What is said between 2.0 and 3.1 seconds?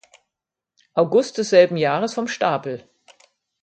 vom Stapel.